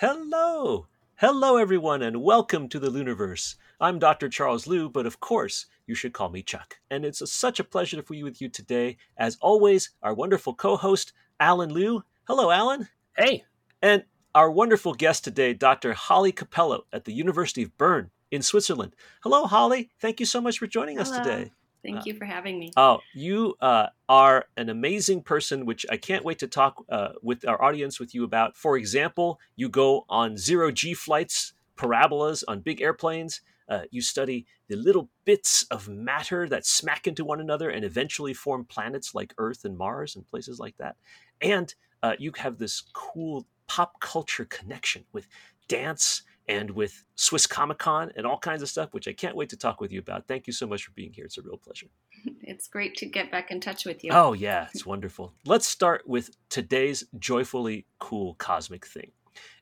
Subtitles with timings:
[0.00, 0.86] Hello!
[1.16, 3.56] Hello, everyone, and welcome to the LIUniverse.
[3.78, 4.30] I'm Dr.
[4.30, 6.78] Charles Liu, but of course, you should call me Chuck.
[6.90, 8.96] And it's a, such a pleasure to be with you today.
[9.18, 12.02] As always, our wonderful co host, Allen Liu.
[12.26, 12.88] Hello, Alan.
[13.14, 13.44] Hey.
[13.82, 15.92] And our wonderful guest today, Dr.
[15.92, 18.96] Holly Capelo at the University of Bern in Switzerland.
[19.22, 19.90] Hello, Holly.
[20.00, 21.10] Thank you so much for joining Hello.
[21.10, 21.50] us today.
[21.82, 22.72] Thank you for having me.
[22.76, 27.46] Oh, you uh, are an amazing person, which I can't wait to talk uh, with
[27.46, 28.56] our audience with you about.
[28.56, 33.40] For example, you go on zero G flights, parabolas on big airplanes.
[33.68, 38.34] Uh, you study the little bits of matter that smack into one another and eventually
[38.34, 40.96] form planets like Earth and Mars and places like that.
[41.40, 45.28] And uh, you have this cool pop culture connection with
[45.68, 49.48] dance and with Swiss Comic Con and all kinds of stuff, which I can't wait
[49.50, 50.26] to talk with you about.
[50.26, 51.24] Thank you so much for being here.
[51.24, 51.86] It's a real pleasure.
[52.42, 54.10] It's great to get back in touch with you.
[54.12, 55.32] Oh, yeah, it's wonderful.
[55.46, 59.12] Let's start with today's joyfully cool cosmic thing.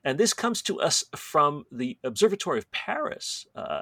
[0.03, 3.45] And this comes to us from the Observatory of Paris.
[3.55, 3.81] Uh,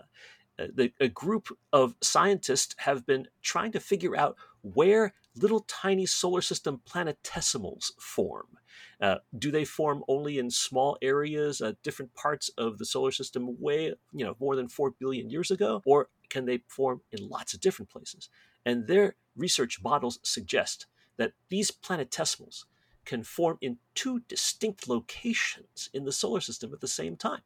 [0.58, 4.36] the, a group of scientists have been trying to figure out
[4.74, 8.58] where little tiny solar system planetesimals form.
[9.00, 13.56] Uh, do they form only in small areas at different parts of the solar system
[13.60, 15.82] way, you know, more than 4 billion years ago?
[15.86, 18.30] Or can they form in lots of different places?
[18.66, 20.88] And their research models suggest
[21.18, 22.66] that these planetesimals
[23.06, 27.42] can form in two distinct locations in the solar system at the same time.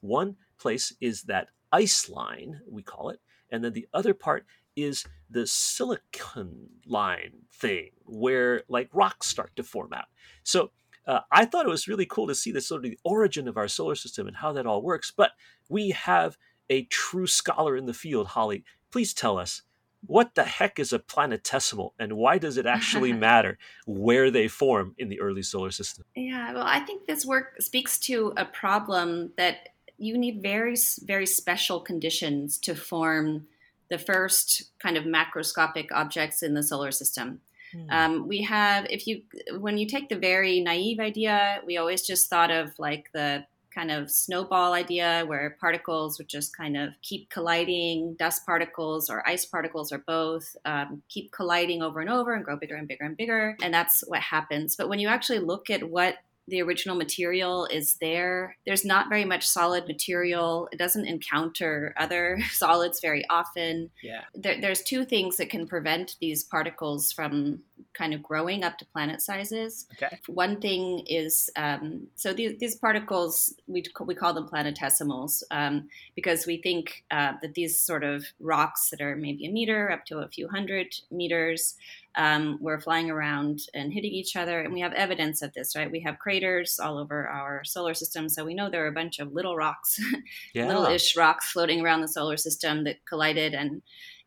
[0.00, 3.20] One place is that ice line, we call it,
[3.50, 9.62] and then the other part is the silicon line thing where like rocks start to
[9.62, 10.06] form out.
[10.42, 10.70] So
[11.06, 13.56] uh, I thought it was really cool to see the sort of the origin of
[13.56, 15.10] our solar system and how that all works.
[15.10, 15.32] But
[15.68, 16.36] we have
[16.70, 18.64] a true scholar in the field, Holly.
[18.90, 19.62] Please tell us
[20.06, 24.94] what the heck is a planetesimal and why does it actually matter where they form
[24.98, 26.04] in the early solar system?
[26.14, 31.26] Yeah, well, I think this work speaks to a problem that you need very, very
[31.26, 33.46] special conditions to form
[33.92, 37.40] the first kind of macroscopic objects in the solar system.
[37.72, 37.90] Hmm.
[37.90, 39.22] Um, we have, if you,
[39.58, 43.44] when you take the very naive idea, we always just thought of like the
[43.74, 49.26] kind of snowball idea where particles would just kind of keep colliding, dust particles or
[49.26, 53.04] ice particles or both, um, keep colliding over and over and grow bigger and bigger
[53.04, 53.56] and bigger.
[53.62, 54.76] And that's what happens.
[54.76, 56.16] But when you actually look at what
[56.48, 58.56] the original material is there.
[58.66, 60.68] There's not very much solid material.
[60.72, 63.90] It doesn't encounter other solids very often.
[64.02, 64.22] Yeah.
[64.34, 67.60] There, there's two things that can prevent these particles from
[67.94, 69.86] kind of growing up to planet sizes.
[69.94, 70.18] Okay.
[70.26, 76.46] One thing is um, so these, these particles we we call them planetesimals um, because
[76.46, 80.18] we think uh, that these sort of rocks that are maybe a meter up to
[80.18, 81.74] a few hundred meters
[82.16, 85.74] um, were flying around and hitting each other, and we have evidence of this.
[85.74, 85.90] Right?
[85.90, 89.18] We have craters all over our solar system, so we know there are a bunch
[89.18, 89.98] of little rocks,
[90.54, 90.66] Yeah.
[90.66, 93.82] little-ish rocks floating around the solar system that collided and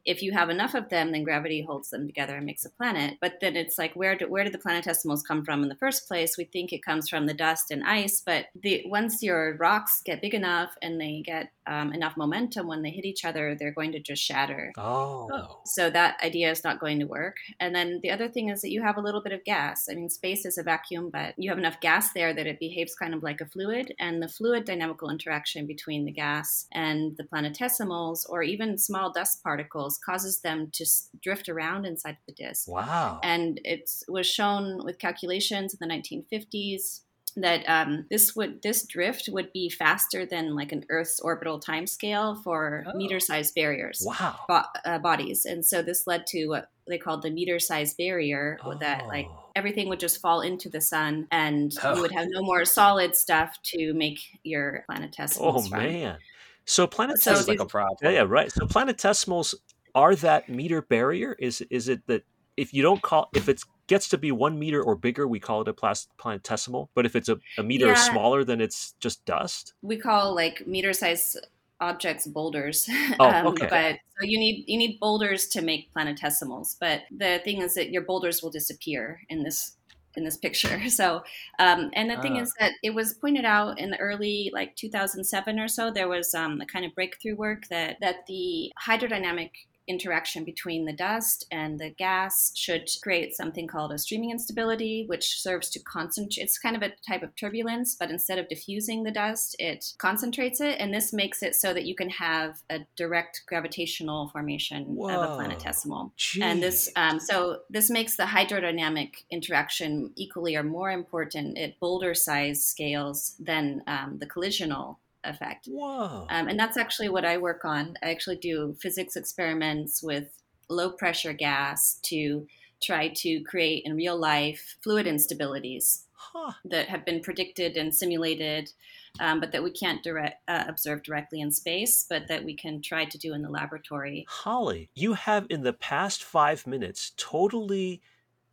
[0.05, 3.17] if you have enough of them, then gravity holds them together and makes a planet.
[3.19, 6.07] But then it's like, where do, where did the planetesimals come from in the first
[6.07, 6.37] place?
[6.37, 10.21] We think it comes from the dust and ice, but the, once your rocks get
[10.21, 13.91] big enough and they get um, enough momentum when they hit each other, they're going
[13.93, 14.71] to just shatter.
[14.77, 15.61] Oh.
[15.65, 17.37] So that idea is not going to work.
[17.59, 19.87] And then the other thing is that you have a little bit of gas.
[19.89, 22.95] I mean, space is a vacuum, but you have enough gas there that it behaves
[22.95, 23.93] kind of like a fluid.
[23.99, 29.43] And the fluid dynamical interaction between the gas and the planetesimals, or even small dust
[29.43, 32.67] particles, causes them to s- drift around inside the disk.
[32.67, 33.19] Wow.
[33.23, 37.01] And it was shown with calculations in the 1950s
[37.37, 42.41] that um, this would this drift would be faster than like an Earth's orbital timescale
[42.43, 42.97] for Oh.
[42.97, 44.35] meter-sized barriers wow.
[44.47, 49.07] bo- uh, bodies, and so this led to what they called the meter-sized barrier, that
[49.07, 49.49] like Oh.
[49.55, 51.95] everything would just fall into the sun, and Oh.
[51.95, 55.79] you would have no more solid stuff to make your planetesimals Oh, from.
[55.83, 56.17] man.
[56.65, 57.19] So So planetesimals.
[57.19, 57.97] Sounds like a problem.
[58.01, 58.51] Yeah, yeah, right.
[58.51, 59.55] So planetesimals
[59.93, 61.35] are that meter barrier.
[61.37, 62.23] Is is it that
[62.57, 65.61] if you don't call if it gets to be one meter or bigger, we call
[65.61, 66.87] it a plas- planetesimal.
[66.95, 67.95] But if it's a, a meter or Yeah.
[68.11, 69.73] smaller, then it's just dust.
[69.81, 71.37] we call like meter-sized
[71.81, 72.89] objects boulders.
[73.19, 73.67] Oh, um, okay.
[73.69, 76.75] But so you need you need boulders to make planetesimals.
[76.79, 79.75] But the thing is that your boulders will disappear in this
[80.15, 80.81] in this picture.
[80.89, 81.23] So,
[81.59, 82.41] um, and the thing Ah.
[82.43, 85.91] is that it was pointed out in the early like 2007 or so.
[85.91, 89.51] There was um, a kind of breakthrough work that that the hydrodynamic
[89.87, 95.41] interaction between the dust and the gas should create something called a streaming instability, which
[95.41, 96.43] serves to concentrate.
[96.43, 100.61] It's kind of a type of turbulence, but instead of diffusing the dust, it concentrates
[100.61, 100.77] it.
[100.79, 105.09] And this makes it so that you can have a direct gravitational formation Whoa.
[105.09, 106.11] of a planetesimal.
[106.17, 106.41] Jeez.
[106.41, 112.13] And this, um, so this makes the hydrodynamic interaction equally or more important at boulder
[112.13, 115.67] size scales than um, the collisional effect.
[115.69, 116.27] Whoa.
[116.29, 117.95] Um, and that's actually what I work on.
[118.03, 122.47] I actually do physics experiments with low pressure gas to
[122.81, 126.53] try to create in real life fluid instabilities huh.
[126.65, 128.71] that have been predicted and simulated,
[129.19, 132.81] um, but that we can't direct, uh, observe directly in space, but that we can
[132.81, 134.25] try to do in the laboratory.
[134.27, 138.01] Holly, you have in the past five minutes totally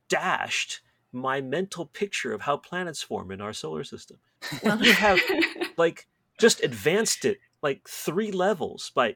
[0.08, 0.80] dashed
[1.12, 4.18] my mental picture of how planets form in our solar system.
[4.62, 5.20] Well, you have
[5.76, 6.06] like
[6.42, 9.14] just advanced it like three levels by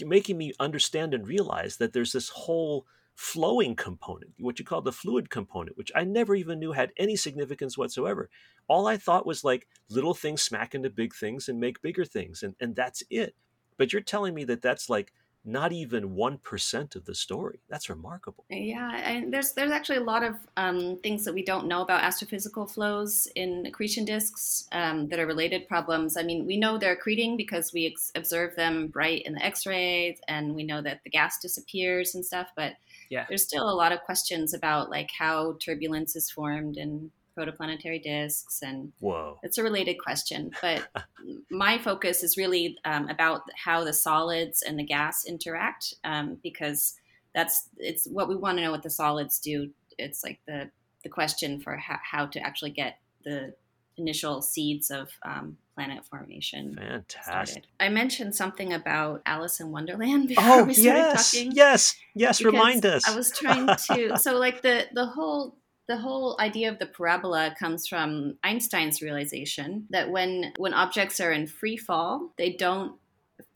[0.00, 2.86] making me understand and realize that there's this whole
[3.16, 7.16] flowing component, what you call the fluid component, which I never even knew had any
[7.16, 8.30] significance whatsoever.
[8.68, 12.44] All I thought was like little things smack into big things and make bigger things,
[12.44, 13.34] and, and that's it.
[13.76, 15.12] But you're telling me that that's like
[15.44, 17.60] not even 1% of the story.
[17.68, 18.44] That's remarkable.
[18.48, 22.02] Yeah, and there's there's actually a lot of um, things that we don't know about
[22.02, 26.16] astrophysical flows in accretion disks um, that are related problems.
[26.16, 30.18] I mean, we know they're accreting because we ex- observe them bright in the X-rays,
[30.28, 32.48] and we know that the gas disappears and stuff.
[32.54, 32.74] But
[33.10, 33.26] yeah.
[33.28, 38.60] there's still a lot of questions about like how turbulence is formed and protoplanetary disks
[38.62, 40.88] and whoa it's a related question but
[41.50, 46.94] my focus is really um, about how the solids and the gas interact um, because
[47.34, 50.70] that's it's what we want to know what the solids do it's like the
[51.02, 53.54] the question for how, how to actually get the
[53.96, 56.74] initial seeds of um, planet formation.
[56.76, 57.22] Fantastic.
[57.22, 57.66] Started.
[57.80, 61.52] I mentioned something about Alice in Wonderland before oh, we started yes, talking.
[61.52, 63.06] Yes, yes, remind us.
[63.08, 65.56] I was trying to so like the the whole
[65.88, 71.32] the whole idea of the parabola comes from Einstein's realization that when when objects are
[71.32, 72.96] in free fall, they don't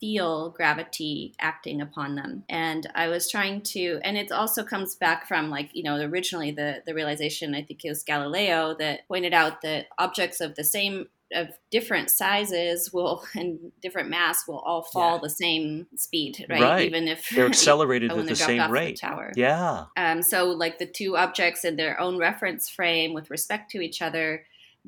[0.01, 2.45] feel gravity acting upon them.
[2.49, 6.51] And i was trying to and it also comes back from like you know originally
[6.51, 10.65] the the realization i think it was galileo that pointed out that objects of the
[10.65, 15.21] same of different sizes will and different mass will all fall yeah.
[15.23, 16.63] the same speed, right?
[16.63, 16.87] right?
[16.87, 19.01] Even if they're accelerated at the same rate.
[19.01, 19.33] The tower.
[19.37, 19.87] Yeah.
[19.97, 24.03] Um, so like the two objects in their own reference frame with respect to each
[24.03, 24.45] other,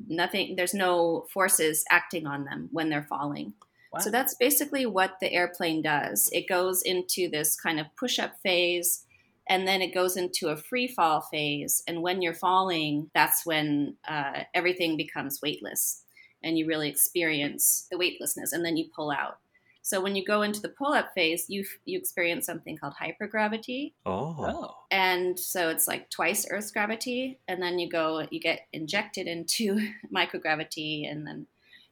[0.07, 0.55] nothing.
[0.55, 3.53] There's no forces acting on them when they're falling.
[3.91, 3.99] Wow.
[4.01, 6.29] So that's basically what the airplane does.
[6.31, 9.03] It goes into this kind of push-up phase
[9.49, 11.81] and then it goes into a free fall phase.
[11.87, 16.03] And when you're falling, that's when uh, everything becomes weightless
[16.43, 19.37] and you really experience the weightlessness and then you pull out.
[19.81, 23.93] So when you go into the pull-up phase, you you experience something called hypergravity.
[24.05, 24.35] Oh.
[24.37, 24.75] oh.
[24.91, 29.79] And so it's like twice Earth's gravity, and then you go, you get injected into
[30.15, 31.47] microgravity, and then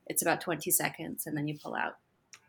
[0.05, 1.93] it's about 20 seconds, and then you pull out.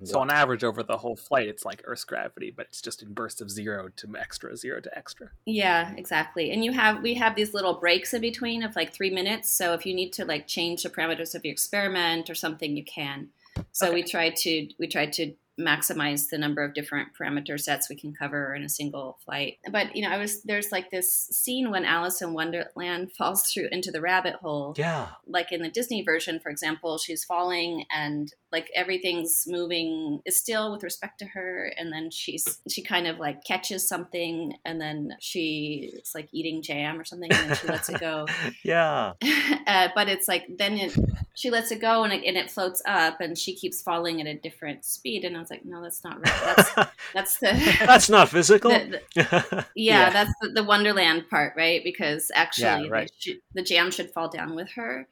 [0.05, 3.13] So on average over the whole flight, it's like Earth's gravity, but it's just in
[3.15, 5.31] bursts of zero to extra, zero to extra.
[5.45, 6.53] Yeah, exactly.
[6.53, 9.51] And you have we have these little breaks in between of like three minutes.
[9.51, 12.85] So if you need to like change the parameters of your experiment or something, you
[12.85, 13.29] can.
[13.73, 13.95] So okay.
[13.95, 18.15] we try to we try to maximize the number of different parameter sets we can
[18.15, 19.59] cover in a single flight.
[19.71, 23.69] But you know, I was there's like this scene when Alice in Wonderland falls through
[23.73, 24.75] into the rabbit hole.
[24.77, 25.09] Yeah.
[25.27, 30.73] Like in the Disney version, for example, she's falling and like everything's moving is still
[30.73, 35.15] with respect to her and then she's she kind of like catches something and then
[35.21, 38.27] she it's like eating jam or something and then she lets it go
[38.65, 39.13] yeah
[39.67, 40.97] uh, but it's like then it
[41.35, 44.27] she lets it go and it, and it floats up and she keeps falling at
[44.27, 48.29] a different speed and was like no that's not right that's that's the that's not
[48.29, 48.71] physical?
[48.71, 51.83] The, the, yeah, yeah, that's the, the, wonderland part right?
[51.83, 53.11] Because actually yeah, right.
[53.25, 55.09] the, the jam should fall down with her.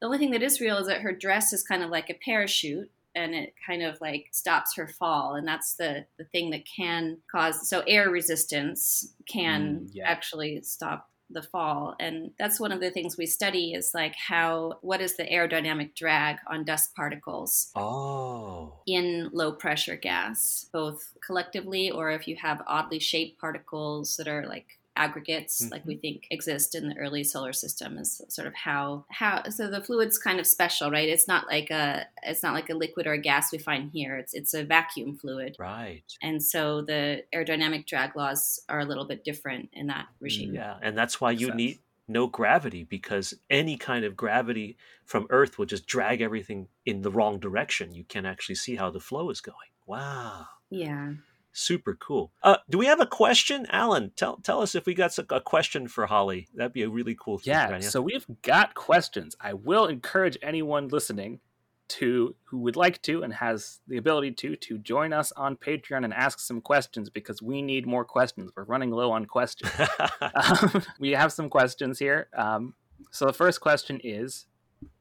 [0.00, 2.14] The only thing that is real is that her dress is kind of like a
[2.14, 6.64] parachute and it kind of like stops her fall and that's the the thing that
[6.64, 10.08] can cause so air resistance can mm, yeah.
[10.08, 11.94] actually stop the fall.
[12.00, 15.94] And that's one of the things we study is like how what is the aerodynamic
[15.94, 18.74] drag on dust particles oh.
[18.86, 24.46] in low pressure gas both collectively or if you have oddly shaped particles that are
[24.46, 25.72] like aggregates mm-hmm.
[25.72, 29.68] like we think exist in the early solar system is sort of how how so
[29.68, 31.08] the fluid's kind of special right?
[31.08, 34.18] It's not like a it's not like a liquid or a gas we find here.
[34.18, 35.56] It's it's a vacuum fluid.
[35.58, 36.04] Right.
[36.22, 40.54] And so the aerodynamic drag laws are a little bit different in that regime.
[40.54, 44.76] Yeah and that's why you need no gravity because any kind of gravity
[45.06, 47.94] from earth will just drag everything in the wrong direction.
[47.94, 49.56] You can't actually see how the flow is going.
[49.86, 50.46] Wow.
[50.70, 51.12] Yeah
[51.52, 52.32] Super cool.
[52.42, 54.12] Uh, do we have a question, Allen?
[54.14, 56.48] Tell tell us if we got a question for Holly.
[56.54, 57.52] That'd be a really cool thing.
[57.52, 57.80] Yeah.
[57.80, 59.34] So we've got questions.
[59.40, 61.40] I will encourage anyone listening
[61.88, 66.04] to who would like to and has the ability to to join us on Patreon
[66.04, 68.52] and ask some questions because we need more questions.
[68.56, 69.72] We're running low on questions.
[70.20, 72.28] um, we have some questions here.
[72.36, 72.74] Um,
[73.10, 74.46] so the first question is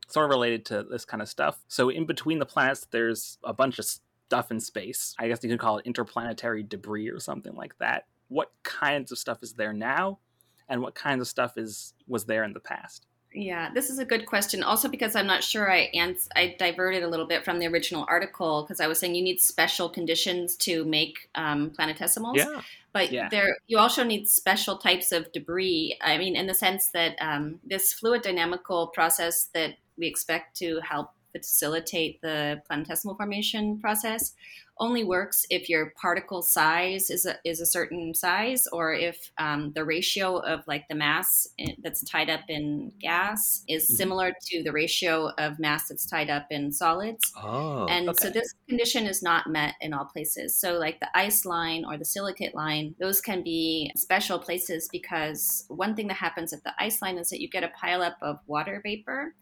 [0.07, 1.59] sort of related to this kind of stuff.
[1.67, 3.85] So in between the planets, there's a bunch of
[4.29, 5.15] stuff in space.
[5.17, 8.05] I guess you could call it interplanetary debris or something like that.
[8.27, 10.19] What kinds of stuff is there now,
[10.69, 13.07] and what kinds of stuff is was there in the past?
[13.33, 14.61] Yeah, this is a good question.
[14.63, 18.05] Also, because I'm not sure I ans- I diverted a little bit from the original
[18.07, 22.35] article because I was saying you need special conditions to make um, planetesimals.
[22.37, 22.61] Yeah.
[22.93, 23.29] But Yeah.
[23.29, 25.97] there, you also need special types of debris.
[26.01, 30.79] I mean, in the sense that um, this fluid dynamical process that we expect to
[30.81, 34.33] help facilitate the planetesimal formation process
[34.81, 39.73] only works if your particle size is a, is a certain size or if um,
[39.73, 41.47] the ratio of like the mass
[41.79, 43.95] that's tied up in gas is Mhm.
[43.95, 48.53] similar to the ratio of mass that's tied up in solids Oh, and so this
[48.67, 50.55] condition is not met in all places.
[50.55, 55.65] So, like the ice line or the silicate line, those can be special places because
[55.69, 58.37] one thing that happens at the ice line is that you get a pileup of
[58.45, 59.35] water vapor,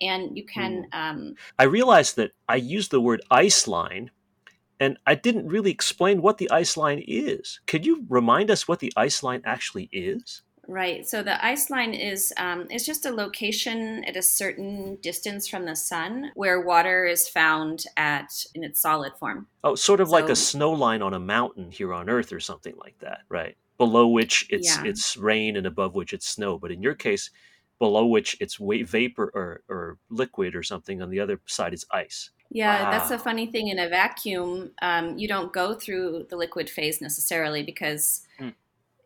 [0.00, 0.86] and you can.
[0.92, 4.10] Um, I realized that I used the word ice line,
[4.80, 7.60] and I didn't really explain what the ice line is.
[7.66, 10.42] Could you remind us what the ice line actually is?
[10.68, 11.06] Right.
[11.08, 15.64] So the ice line is um, is just a location at a certain distance from
[15.64, 19.46] the sun where water is found at in its solid form.
[19.62, 22.74] Oh, sort of like a snow line on a mountain here on Earth, or something
[22.78, 23.56] like that, right?
[23.78, 24.84] Below which it's Yeah.
[24.84, 26.58] it's rain, and above which it's snow.
[26.58, 27.30] But in your case,
[27.78, 31.02] below which it's vapor or, or liquid or something.
[31.02, 32.30] On the other side is ice.
[32.50, 33.68] Yeah, that's a funny thing.
[33.68, 38.54] In a vacuum, um, you don't go through the liquid phase necessarily because, Mm.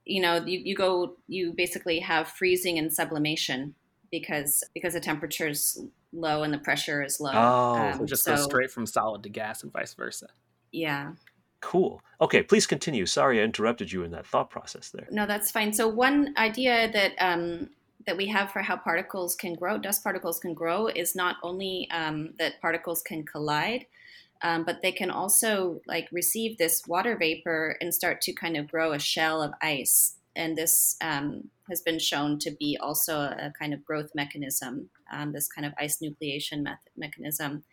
[0.04, 3.74] you know, you, you go, you basically have freezing and sublimation
[4.10, 7.32] because because the temperature is low and the pressure is low.
[7.32, 10.28] Oh, Um, So just so, goes straight from solid to gas and vice versa.
[10.72, 11.12] Yeah.
[11.60, 12.02] Cool.
[12.20, 13.06] Okay, please continue.
[13.06, 15.06] Sorry, I interrupted you in that thought process there.
[15.10, 15.72] No, that's fine.
[15.72, 17.70] So one idea that um,
[18.06, 21.88] that we have for how particles can grow, dust particles can grow, is not only
[21.90, 23.86] um, that particles can collide,
[24.42, 28.70] um, but they can also like receive this water vapor and start to kind of
[28.70, 30.16] grow a shell of ice.
[30.34, 35.32] And this um, has been shown to be also a kind of growth mechanism, um,
[35.32, 36.64] this kind of ice nucleation
[36.96, 37.64] mechanism.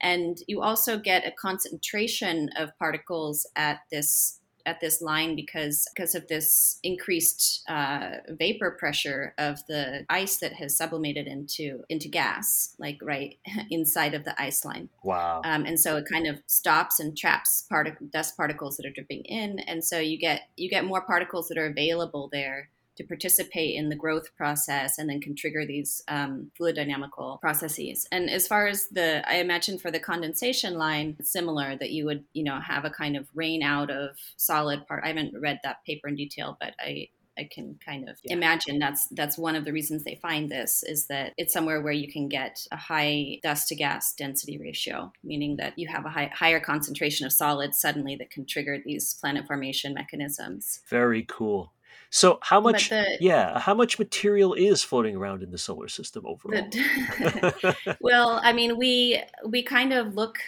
[0.00, 6.14] And you also get a concentration of particles at this at this line because because
[6.14, 12.74] of this increased uh, vapor pressure of the ice that has sublimated into into gas,
[12.78, 13.38] like right
[13.70, 14.88] inside of the ice line.
[15.02, 15.40] Wow.
[15.44, 19.24] Um, and so it kind of stops and traps partic- dust particles that are dripping
[19.24, 23.74] in, and so you get you get more particles that are available there to participate
[23.74, 28.06] in the growth process and then can trigger these um, fluid dynamical processes.
[28.10, 32.04] And as far as the, I imagine for the condensation line, it's similar that you
[32.06, 35.04] would you know have a kind of rain out of solid part.
[35.04, 38.32] I haven't read that paper in detail, but I I can kind of Yeah.
[38.32, 41.92] imagine that's that's one of the reasons they find this is that it's somewhere where
[41.92, 46.08] you can get a high dust to gas density ratio, meaning that you have a
[46.08, 50.80] high, higher concentration of solids suddenly that can trigger these planet formation mechanisms.
[50.88, 51.72] Very cool.
[52.10, 52.88] So, how much?
[52.88, 56.68] the- yeah, how much material is floating around in the solar system overall?
[56.70, 60.38] The- well, I mean, we we kind of look.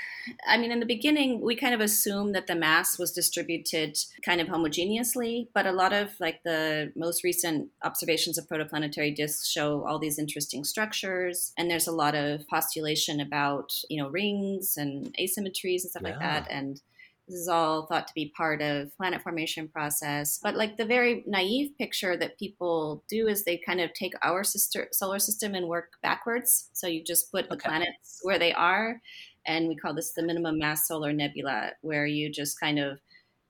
[0.46, 4.40] I mean, in the beginning, we kind of assumed that the mass was distributed kind
[4.42, 9.86] of homogeneously, but a lot of like the most recent observations of protoplanetary disks show
[9.86, 15.14] all these interesting structures, and there's a lot of postulation about you know rings and
[15.18, 16.80] asymmetries and stuff like that, and
[17.28, 21.23] this is all thought to be part of planet formation process but like the very
[21.26, 25.68] naive picture that people do is they kind of take our sister solar system and
[25.68, 26.70] work backwards.
[26.73, 27.68] So you just put the Okay.
[27.68, 29.00] planets where they are
[29.47, 32.99] and we call this the minimum mass solar nebula where you just kind of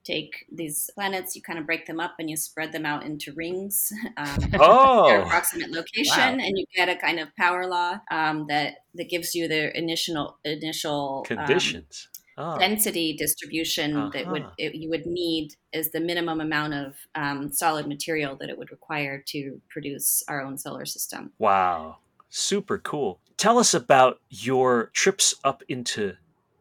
[0.05, 3.33] take these planets you kind of break them up and you spread them out into
[3.35, 4.57] rings um,
[5.05, 9.09] their oh, approximate location and you get a kind of power law um, that that
[9.11, 11.85] gives you the initial initial um,
[12.39, 14.55] Ah, density distribution that would Uh-huh.
[14.59, 18.71] it, you would need is the minimum amount of um, solid material that it would
[18.71, 21.35] require to produce our own solar system.
[21.39, 23.21] wow, super cool.
[23.37, 26.17] Tell us about your trips up into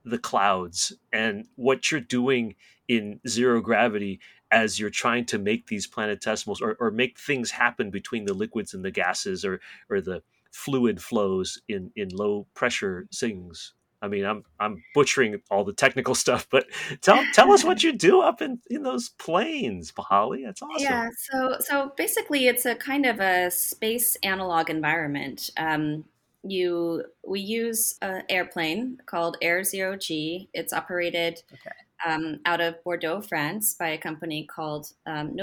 [0.05, 2.55] the clouds and what you're doing
[2.87, 4.19] in zero gravity
[4.51, 8.73] as you're trying to make these planetesimals or, or make things happen between the liquids
[8.73, 14.25] and the gases or or the fluid flows in in low pressure things I mean,
[14.25, 16.65] I'm I'm butchering all the technical stuff, but
[17.01, 20.43] tell tell us what you do up in, in those planes, Holly.
[20.45, 20.83] That's awesome.
[20.83, 21.09] Yeah.
[21.17, 25.49] So so basically, it's a kind of a space analog environment.
[25.57, 26.05] Um,
[26.43, 30.49] you we use an airplane called Air Zero G.
[30.53, 35.35] It's operated okay um, out of Bordeaux, France, by a company called um.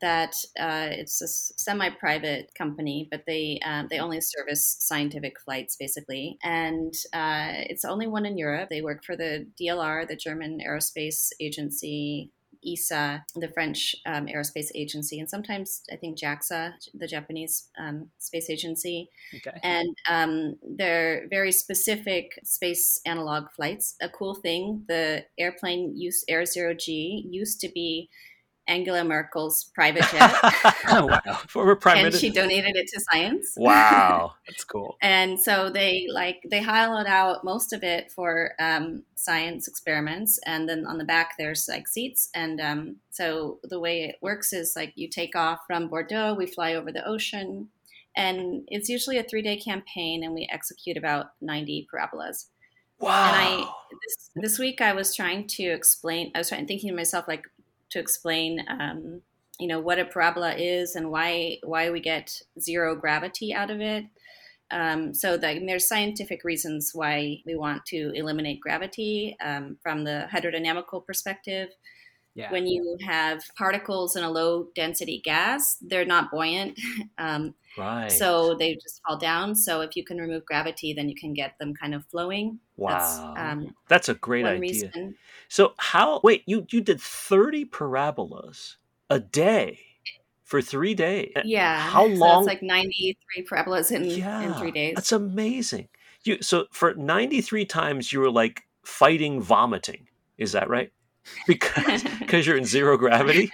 [0.00, 6.38] That uh, it's a semi-private company, but they um, they only service scientific flights basically,
[6.42, 8.68] and uh, it's only one in Europe.
[8.70, 12.30] They work for the DLR, the German Aerospace Agency,
[12.66, 18.50] ESA, the French um, Aerospace Agency, and sometimes I think JAXA, the Japanese um, Space
[18.50, 19.08] Agency.
[19.34, 19.58] Okay.
[19.62, 23.96] And um, they're very specific space analog flights.
[24.00, 28.08] A cool thing, the airplane use Air Zero G used to be
[28.72, 30.34] Angela Merkel's private jet.
[30.88, 31.40] oh, wow.
[31.46, 32.26] Former prime and minister.
[32.26, 33.52] she donated it to science.
[33.56, 34.96] Wow, that's cool.
[35.02, 40.68] and so they like they hollowed out most of it for um, science experiments, and
[40.68, 42.30] then on the back there's like seats.
[42.34, 46.46] And um, so the way it works is like you take off from Bordeaux, we
[46.46, 47.68] fly over the ocean,
[48.16, 52.48] and it's usually a three day campaign, and we execute about ninety parabolas.
[52.98, 53.10] Wow.
[53.10, 56.30] And I this, this week I was trying to explain.
[56.34, 57.44] I was trying thinking to myself like
[57.92, 59.22] to explain, um,
[59.58, 63.80] you know, what a parabola is and why why we get zero gravity out of
[63.80, 64.04] it.
[64.70, 70.26] Um, so the, there's scientific reasons why we want to eliminate gravity um, from the
[70.32, 71.68] hydrodynamical perspective.
[72.34, 72.50] Yeah.
[72.50, 76.78] When you have particles in a low density gas, they're not buoyant.
[77.18, 78.10] Um, right.
[78.10, 79.54] So they just fall down.
[79.54, 82.58] So if you can remove gravity, then you can get them kind of flowing.
[82.76, 82.98] Wow.
[82.98, 84.60] That's, um, That's a great idea.
[84.60, 85.14] Reason.
[85.48, 86.20] So how?
[86.24, 88.76] Wait, you you did thirty parabolas
[89.08, 89.78] a day
[90.42, 91.32] for three days.
[91.44, 91.78] Yeah.
[91.78, 92.42] How so long?
[92.42, 94.94] It's like ninety three parabolas in yeah, in three days.
[94.96, 95.88] That's amazing.
[96.24, 100.08] You so for ninety three times you were like fighting vomiting.
[100.38, 100.90] Is that right?
[101.46, 103.50] Because because you're in zero gravity.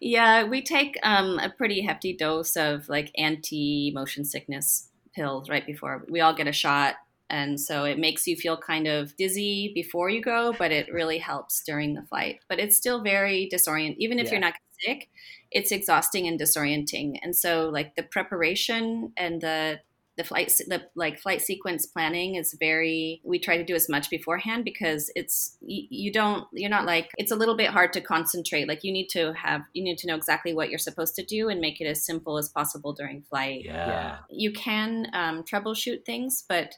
[0.00, 5.64] Yeah, we take um, a pretty hefty dose of like anti motion sickness pills right
[5.64, 6.96] before we all get a shot
[7.30, 11.18] and so it makes you feel kind of dizzy before you go, but it really
[11.18, 12.40] helps during the flight.
[12.48, 13.96] But it's still very disorienting.
[13.98, 14.32] Even if yeah.
[14.32, 15.08] you're not sick,
[15.50, 17.18] it's exhausting and disorienting.
[17.22, 19.80] And so, like the preparation and the
[20.16, 24.10] the flight the like flight sequence planning is very we try to do as much
[24.10, 28.00] beforehand because it's you, you, don't you're not like it's a little bit hard to
[28.00, 28.68] concentrate.
[28.68, 31.48] Like you need to have you need to know exactly what you're supposed to do
[31.48, 33.62] and make it as simple as possible during flight.
[33.64, 34.18] Yeah.
[34.30, 36.74] You can um, troubleshoot things but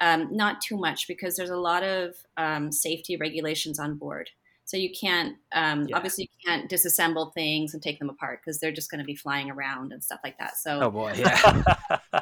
[0.00, 4.30] um, not too much because there's a lot of um, safety regulations on board.
[4.64, 5.96] So you can't um, yeah.
[5.96, 9.14] obviously you can't disassemble things and take them apart because they're just going to be
[9.14, 10.56] flying around and stuff like that.
[10.56, 11.62] So oh boy, yeah.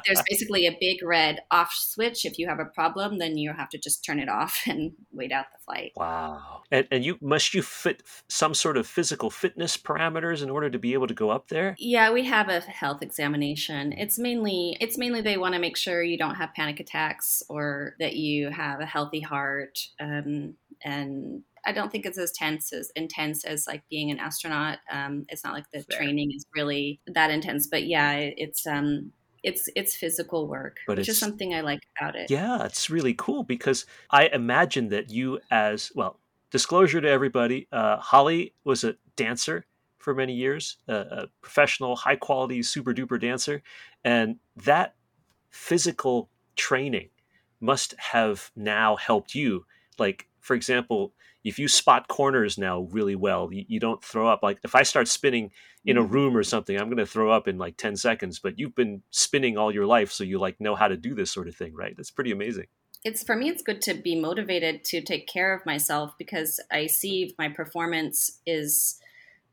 [0.05, 2.25] there's basically a big red off switch.
[2.25, 5.31] If you have a problem, then you have to just turn it off and wait
[5.31, 5.93] out the flight.
[5.95, 6.61] Wow.
[6.71, 10.79] And, and you must you fit some sort of physical fitness parameters in order to
[10.79, 11.75] be able to go up there?
[11.79, 13.93] Yeah, we have a health examination.
[13.93, 17.95] It's mainly it's mainly they want to make sure you don't have panic attacks or
[17.99, 19.79] that you have a healthy heart.
[19.99, 24.79] Um, and I don't think it's as tense as intense as like being an astronaut.
[24.91, 25.97] Um, it's not like the Fair.
[25.97, 29.11] training is really that intense, but yeah, it, it's um,
[29.43, 32.29] it's it's physical work, but which is something I like about it.
[32.29, 36.19] Yeah, it's really cool because I imagine that you, as well,
[36.51, 39.65] disclosure to everybody, uh, Holly was a dancer
[39.97, 43.61] for many years, a, a professional, high quality, super duper dancer,
[44.03, 44.95] and that
[45.49, 47.09] physical training
[47.59, 49.65] must have now helped you.
[49.97, 54.43] Like, for example, if you spot corners now really well, you, you don't throw up.
[54.43, 55.51] Like if I start spinning
[55.85, 56.13] in a mm-hmm.
[56.13, 59.01] room or something, I'm going to throw up in like 10 seconds, but you've been
[59.09, 60.11] spinning all your life.
[60.11, 61.95] So you like know how to do this sort of thing, right?
[61.95, 62.67] That's pretty amazing.
[63.05, 66.87] It's for me, it's good to be motivated to take care of myself because I
[66.87, 68.99] see my performance is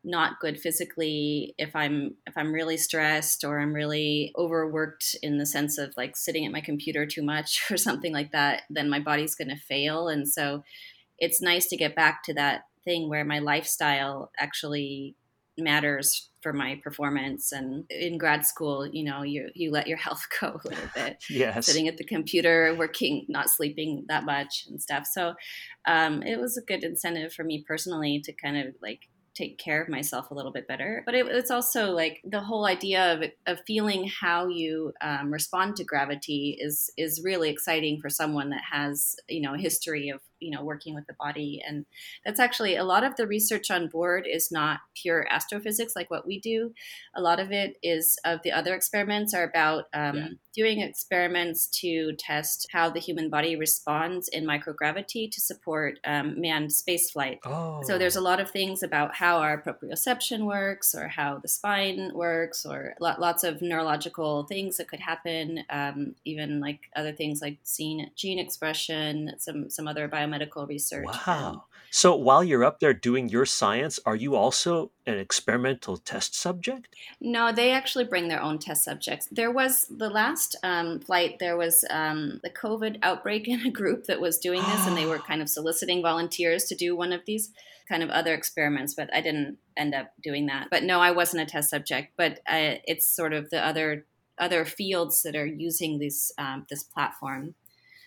[0.03, 5.45] not good physically if i'm if i'm really stressed or i'm really overworked in the
[5.45, 9.01] sense of like sitting at my computer too much or something like that then my
[9.01, 10.09] body's going to fail.
[10.09, 10.63] And so
[11.19, 15.17] it's nice to get back to that thing where my lifestyle actually
[15.59, 17.53] matters for my performance.
[17.53, 21.23] And in grad school you know you you let your health go a little bit.
[21.31, 21.67] Yes.
[21.67, 25.07] Sitting at the computer working not sleeping that much and stuff.
[25.07, 25.35] So
[25.87, 29.83] um, it was a good incentive for me personally to kind of like take care
[29.83, 31.03] of myself a little bit better.
[31.07, 35.77] But it, it's also like the whole idea of, of feeling how you um, respond
[35.77, 40.21] to gravity is is really exciting for someone that has you know a history of
[40.41, 41.85] you know working with the body and
[42.25, 46.27] that's actually a lot of the research on board is not pure astrophysics like what
[46.27, 46.73] we do
[47.15, 50.29] a lot of it is of the other experiments are about um, yeah.
[50.55, 56.73] doing experiments to test how the human body responds in microgravity to support um, manned
[56.73, 57.81] space flight oh.
[57.85, 62.11] so there's a lot of things about how our proprioception works or how the spine
[62.15, 67.59] works or lots of neurological things that could happen um, even like other things like
[67.77, 73.29] gene, gene expression some some other biomedical research wow so while you're up there doing
[73.29, 76.95] your science, are you also an experimental test subject?
[77.21, 79.27] No, they actually bring their own test subjects.
[79.33, 84.05] There was the last um, flight, there was um, the COVID outbreak in a group
[84.05, 87.25] that was doing this, and they were kind of soliciting volunteers to do one of
[87.27, 87.51] these
[87.89, 90.69] kind of other experiments, but I didn't end up doing that.
[90.71, 94.07] But no, I wasn't a test subject, but I, uh, it's sort of the other
[94.39, 97.57] other fields that are using this um, this platform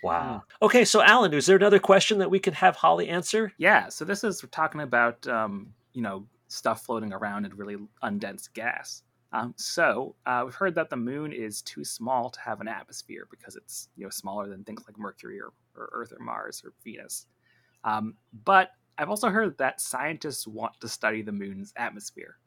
[0.03, 0.43] Wow.
[0.61, 3.53] Okay, so Allen, is there another question that we could have Holly answer?
[3.57, 3.89] Yeah.
[3.89, 8.51] So this is we're talking about um, you know stuff floating around in really undense
[8.53, 9.03] gas.
[9.31, 13.27] Um, so uh, we've heard that the moon is too small to have an atmosphere
[13.31, 16.73] because it's you know smaller than things like Mercury or, or Earth or Mars or
[16.83, 17.25] Venus.
[17.83, 22.37] Um, but I've also heard that scientists want to study the moon's atmosphere.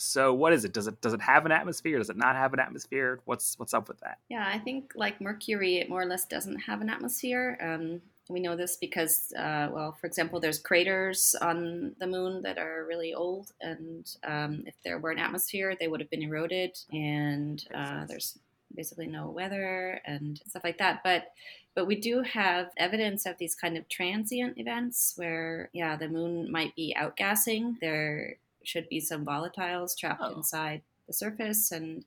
[0.00, 0.72] So what is it?
[0.72, 1.98] Does it does it have an atmosphere?
[1.98, 3.20] Does it not have an atmosphere?
[3.26, 4.18] What's what's up with that?
[4.30, 7.58] Yeah, I think like Mercury, it more or less doesn't have an atmosphere.
[7.60, 12.58] Um, we know this because, uh, well, for example, there's craters on the moon that
[12.58, 16.78] are really old, and um, if there were an atmosphere, they would have been eroded,
[16.92, 18.38] and uh, there's
[18.74, 21.02] basically no weather and stuff like that.
[21.04, 21.32] But
[21.74, 26.50] but we do have evidence of these kind of transient events where, yeah, the moon
[26.50, 27.78] might be outgassing.
[27.80, 30.36] There should be some volatiles trapped oh.
[30.36, 32.04] inside the surface and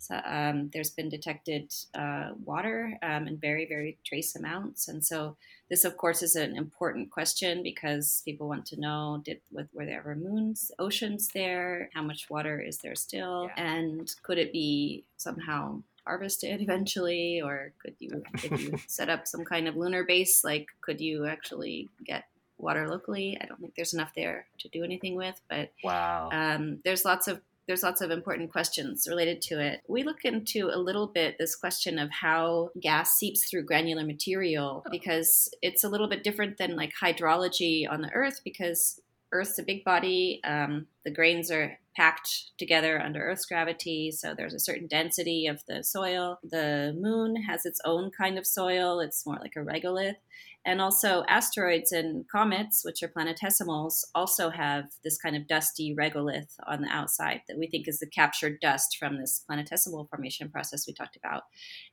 [0.00, 4.88] so, um, there's been detected uh, water um, in very, very trace amounts.
[4.88, 5.36] And so,
[5.68, 9.98] this, of course, is an important question because people want to know did, were there
[9.98, 11.90] ever moons, oceans there?
[11.92, 13.50] How much water is there still?
[13.54, 13.62] Yeah.
[13.62, 17.42] And could it be somehow harvested eventually?
[17.42, 21.26] Or could you, if you set up some kind of lunar base, like could you
[21.26, 22.24] actually get
[22.62, 23.38] water locally.
[23.40, 27.28] I don't think there's enough there to do anything with, but wow, um, there's lots
[27.28, 29.80] of there's lots of important questions related to it.
[29.86, 34.82] We look into a little bit this question of how gas seeps through granular material
[34.84, 34.90] oh.
[34.90, 39.00] because it's a little bit different than like hydrology on the Earth because
[39.32, 40.40] Earth's a big body.
[40.42, 45.62] Um, the grains are packed together under Earth's gravity, so there's a certain density of
[45.66, 46.38] the soil.
[46.42, 50.16] The moon has its own kind of soil, it's more like a regolith.
[50.62, 56.54] And also, asteroids and comets, which are planetesimals, also have this kind of dusty regolith
[56.66, 60.86] on the outside that we think is the captured dust from this planetesimal formation process
[60.86, 61.44] we talked about.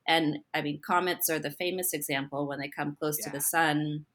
[0.05, 3.27] And I mean, comets are the famous example when they come close yeah.
[3.27, 4.05] to the sun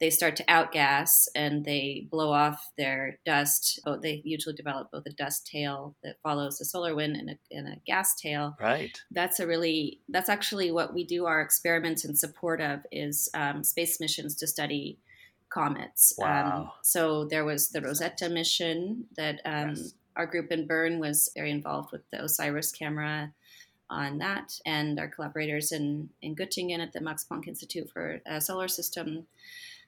[0.00, 3.80] they start to outgas and they blow off their dust.
[3.86, 7.38] Oh, they usually develop both a dust tail that follows the solar wind and a,
[7.50, 8.56] and a gas tail.
[8.58, 8.98] Right.
[9.10, 13.62] That's a really that's actually what we do our experiments in support of is um,
[13.62, 14.98] space missions to study
[15.50, 16.14] comets.
[16.18, 16.56] Um, wow.
[16.56, 19.92] Um, so there was the Rosetta mission that um, yes.
[20.16, 23.32] our group in Bern was very involved with the OSIRIS camera
[23.90, 28.38] on that, and our collaborators in, in Göttingen at the Max Planck Institute for uh,
[28.38, 29.26] Solar System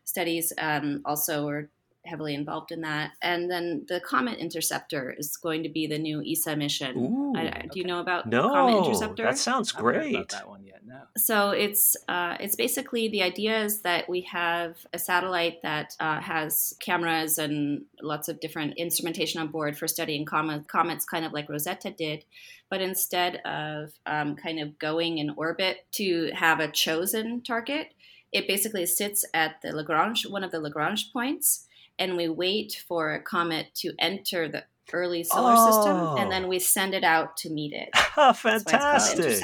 [0.04, 1.70] studies um, also are
[2.04, 3.12] heavily involved in that.
[3.22, 6.96] And then the Comet Interceptor is going to be the new ESA mission.
[6.96, 9.22] Ooh, I, do you know about no, Comet Interceptor?
[9.22, 10.30] That sounds great.
[10.30, 10.80] that one yet?
[10.84, 11.02] No.
[11.16, 16.20] So it's uh, it's basically the idea is that we have a satellite that uh,
[16.20, 21.32] has cameras and lots of different instrumentation on board for studying comet, comets, kind of
[21.32, 22.24] like Rosetta did.
[22.68, 27.94] But instead of um, kind of going in orbit to have a chosen target,
[28.32, 31.66] it basically sits at the Lagrange, one of the Lagrange points,
[31.98, 35.66] and we wait for a comet to enter the early solar oh.
[35.66, 37.90] system, and then we send it out to meet it.
[38.36, 39.42] Fantastic!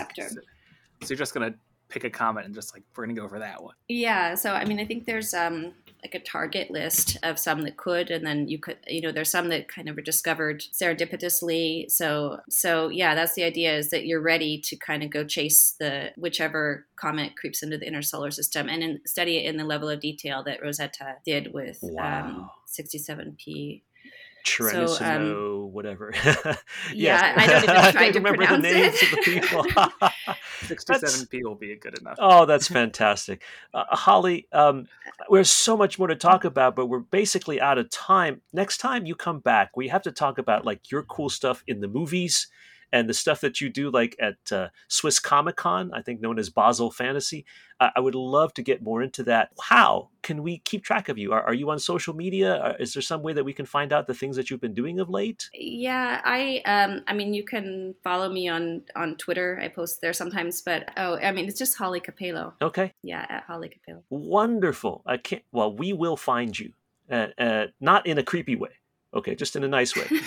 [1.02, 1.54] So you're just gonna
[1.88, 3.74] pick a comet and just like we're gonna go for that one.
[3.88, 4.34] Yeah.
[4.34, 8.10] So I mean, I think there's um like a target list of some that could
[8.10, 12.38] and then you could you know there's some that kind of were discovered serendipitously so
[12.48, 16.10] so yeah that's the idea is that you're ready to kind of go chase the
[16.16, 19.88] whichever comet creeps into the inner solar system and in, study it in the level
[19.88, 22.20] of detail that rosetta did with um, wow.
[22.20, 23.82] um, 67p
[24.44, 26.12] Tyrannosaurus, so, um, whatever.
[26.94, 29.02] yeah, I don't even try to remember the names it.
[29.02, 29.66] of the people.
[30.66, 32.16] Sixty-seven P will be good enough.
[32.18, 33.42] Oh, that's fantastic,
[33.74, 34.46] uh, Holly.
[34.52, 34.88] Um,
[35.30, 38.40] there's so much more to talk about, but we're basically out of time.
[38.52, 41.80] Next time you come back, we have to talk about like your cool stuff in
[41.80, 42.48] the movies
[42.92, 46.38] and the stuff that you do, like at uh, Swiss Comic Con, I think known
[46.38, 47.44] as Basel Fantasy.
[47.80, 49.50] I, I would love to get more into that.
[49.60, 51.32] How can we keep track of you?
[51.32, 52.76] Are, are you on social media?
[52.78, 55.00] Is there some way that we can find out the things that you've been doing
[55.00, 55.48] of late?
[55.52, 59.58] Yeah, I um, I mean, you can follow me on on Twitter.
[59.62, 62.54] I post there sometimes, but oh, I mean, it's just Holly Capelo.
[62.62, 62.92] Okay.
[63.02, 64.02] Yeah, at Holly Capelo.
[64.10, 65.02] Wonderful.
[65.06, 65.42] I can't.
[65.52, 66.72] Well, we will find you.
[67.10, 68.68] Uh, uh, not in a creepy way
[69.14, 70.06] okay just in a nice way.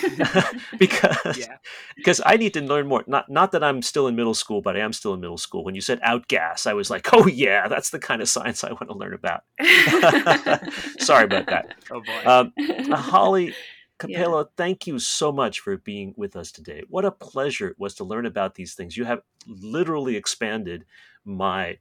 [0.78, 1.56] Because yeah.
[1.96, 3.04] because i need to learn more.
[3.06, 5.64] Not not that i'm still in middle school but i am still in middle school.
[5.64, 8.72] When you said outgas i was like oh yeah that's the kind of science i
[8.72, 9.42] want to learn about.
[10.98, 11.74] Sorry about that.
[11.90, 12.30] Oh boy.
[12.30, 13.54] Um, uh, holly
[13.98, 14.50] capelo yeah.
[14.56, 16.82] thank you so much for being with us today.
[16.88, 18.96] What a pleasure it was to learn about these things.
[18.96, 20.84] You have literally expanded
[21.24, 21.78] my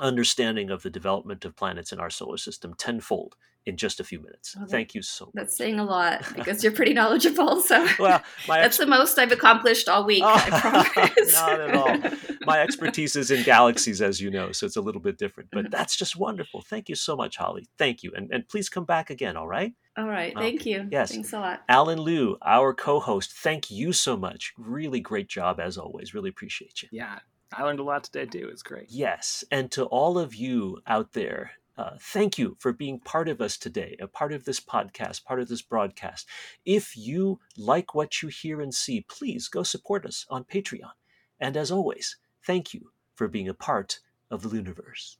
[0.00, 3.34] understanding of the development of planets in our solar system tenfold
[3.66, 4.56] in just a few minutes.
[4.56, 5.34] Well, Thank you so much.
[5.34, 7.60] That's saying a lot because you're pretty knowledgeable.
[7.60, 10.22] So well, that's the most I've accomplished all week.
[10.24, 12.38] Oh, not at all.
[12.46, 15.50] My expertise is in galaxies, as you know, so it's a little bit different.
[15.52, 15.70] But mm-hmm.
[15.70, 16.62] that's just wonderful.
[16.62, 17.68] Thank you so much, Holly.
[17.76, 19.36] Thank you, and and please come back again.
[19.36, 19.74] All right.
[19.98, 20.32] All right.
[20.36, 20.70] Oh, thank okay.
[20.70, 20.88] you.
[20.92, 21.10] Yes.
[21.10, 21.62] Thanks a lot.
[21.68, 23.32] Allen Liu, our co-host.
[23.32, 24.54] Thank you so much.
[24.56, 26.14] Really great job as always.
[26.14, 26.88] Really appreciate you.
[26.92, 27.18] Yeah.
[27.52, 28.48] I learned a lot today too.
[28.52, 28.90] It's great.
[28.90, 29.42] Yes.
[29.50, 33.56] And to all of you out there uh, thank you for being part of us
[33.56, 36.26] today, a part of this podcast, part of this broadcast.
[36.64, 40.90] If you like what you hear and see, please go support us on Patreon.
[41.38, 45.18] And as always, thank you for being a part of the universe.